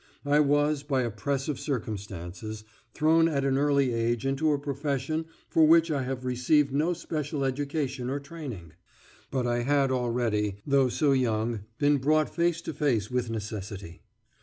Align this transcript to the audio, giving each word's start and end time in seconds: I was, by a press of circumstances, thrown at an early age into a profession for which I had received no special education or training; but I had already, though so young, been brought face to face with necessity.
I 0.25 0.39
was, 0.39 0.81
by 0.81 1.03
a 1.03 1.11
press 1.11 1.47
of 1.47 1.59
circumstances, 1.59 2.63
thrown 2.91 3.27
at 3.29 3.45
an 3.45 3.55
early 3.55 3.93
age 3.93 4.25
into 4.25 4.51
a 4.51 4.57
profession 4.57 5.25
for 5.47 5.67
which 5.67 5.91
I 5.91 6.01
had 6.01 6.23
received 6.23 6.71
no 6.73 6.93
special 6.93 7.45
education 7.45 8.09
or 8.09 8.19
training; 8.19 8.71
but 9.29 9.45
I 9.45 9.59
had 9.61 9.91
already, 9.91 10.55
though 10.65 10.89
so 10.89 11.11
young, 11.11 11.65
been 11.77 11.99
brought 11.99 12.33
face 12.33 12.61
to 12.63 12.73
face 12.73 13.11
with 13.11 13.29
necessity. 13.29 14.01